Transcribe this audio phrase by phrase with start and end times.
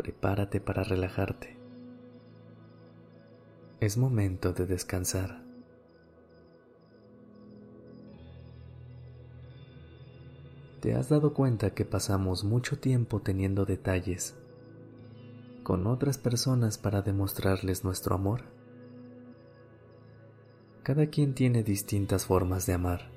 [0.00, 1.58] Prepárate para relajarte.
[3.80, 5.42] Es momento de descansar.
[10.80, 14.38] ¿Te has dado cuenta que pasamos mucho tiempo teniendo detalles
[15.64, 18.44] con otras personas para demostrarles nuestro amor?
[20.82, 23.10] Cada quien tiene distintas formas de amar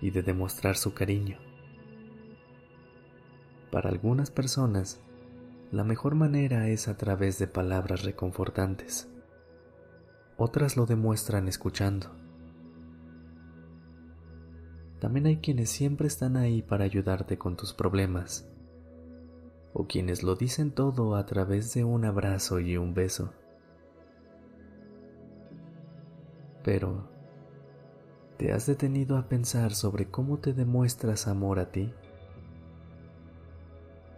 [0.00, 1.36] y de demostrar su cariño.
[3.70, 5.02] Para algunas personas,
[5.72, 9.08] la mejor manera es a través de palabras reconfortantes.
[10.36, 12.14] Otras lo demuestran escuchando.
[15.00, 18.48] También hay quienes siempre están ahí para ayudarte con tus problemas,
[19.72, 23.32] o quienes lo dicen todo a través de un abrazo y un beso.
[26.62, 27.10] Pero,
[28.38, 31.92] ¿te has detenido a pensar sobre cómo te demuestras amor a ti?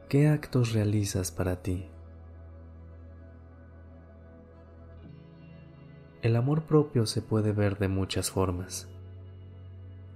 [0.08, 1.86] ¿Qué actos realizas para ti?
[6.22, 8.88] El amor propio se puede ver de muchas formas.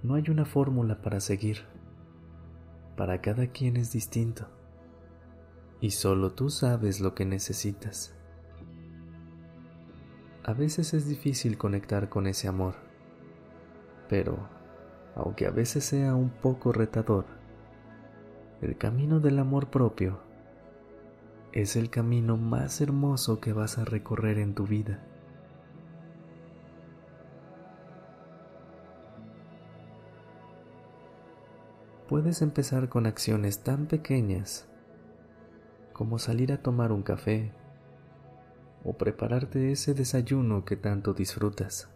[0.01, 1.59] No hay una fórmula para seguir.
[2.97, 4.47] Para cada quien es distinto.
[5.79, 8.15] Y solo tú sabes lo que necesitas.
[10.43, 12.73] A veces es difícil conectar con ese amor.
[14.09, 14.39] Pero,
[15.15, 17.42] aunque a veces sea un poco retador,
[18.63, 20.19] el camino del amor propio
[21.51, 25.05] es el camino más hermoso que vas a recorrer en tu vida.
[32.07, 34.65] Puedes empezar con acciones tan pequeñas
[35.91, 37.51] como salir a tomar un café
[38.85, 41.89] o prepararte ese desayuno que tanto disfrutas.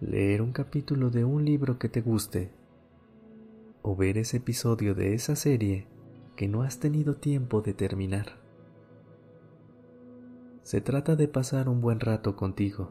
[0.00, 2.55] Leer un capítulo de un libro que te guste
[3.88, 5.86] o ver ese episodio de esa serie
[6.34, 8.40] que no has tenido tiempo de terminar.
[10.64, 12.90] Se trata de pasar un buen rato contigo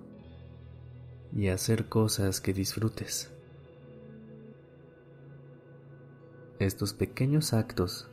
[1.34, 3.30] y hacer cosas que disfrutes.
[6.60, 8.10] Estos pequeños actos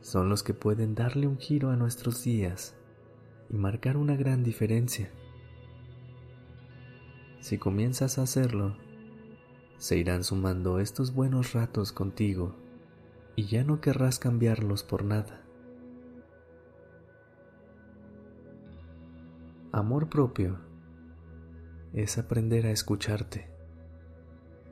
[0.00, 2.76] son los que pueden darle un giro a nuestros días
[3.50, 5.10] y marcar una gran diferencia.
[7.40, 8.76] Si comienzas a hacerlo,
[9.78, 12.56] se irán sumando estos buenos ratos contigo
[13.36, 15.42] y ya no querrás cambiarlos por nada.
[19.72, 20.58] Amor propio
[21.92, 23.50] es aprender a escucharte.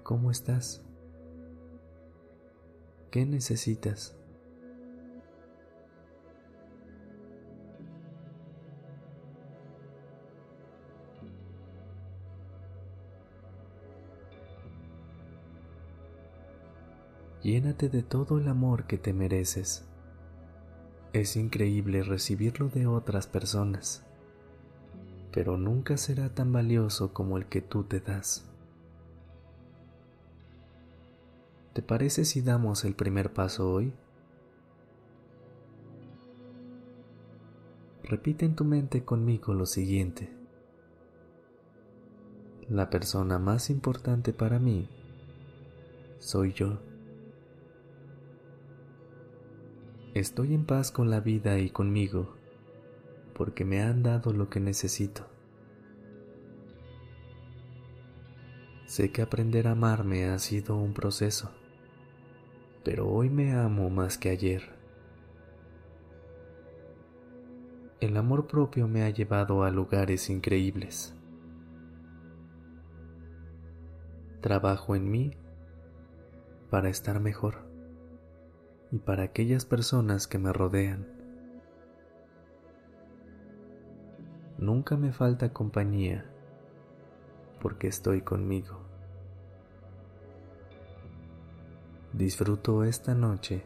[0.02, 0.82] ¿Cómo estás?
[3.10, 4.16] ¿Qué necesitas?
[17.44, 19.84] Llénate de todo el amor que te mereces.
[21.12, 24.02] Es increíble recibirlo de otras personas,
[25.30, 28.46] pero nunca será tan valioso como el que tú te das.
[31.74, 33.92] ¿Te parece si damos el primer paso hoy?
[38.04, 40.34] Repite en tu mente conmigo lo siguiente.
[42.70, 44.88] La persona más importante para mí
[46.20, 46.93] soy yo.
[50.14, 52.36] Estoy en paz con la vida y conmigo,
[53.34, 55.26] porque me han dado lo que necesito.
[58.86, 61.50] Sé que aprender a amarme ha sido un proceso,
[62.84, 64.62] pero hoy me amo más que ayer.
[67.98, 71.12] El amor propio me ha llevado a lugares increíbles.
[74.40, 75.32] Trabajo en mí
[76.70, 77.63] para estar mejor
[78.94, 81.04] y para aquellas personas que me rodean.
[84.56, 86.30] Nunca me falta compañía
[87.60, 88.78] porque estoy conmigo.
[92.12, 93.64] Disfruto esta noche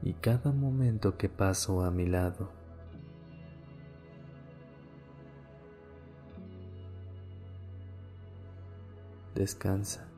[0.00, 2.52] y cada momento que paso a mi lado.
[9.34, 10.08] Descansa.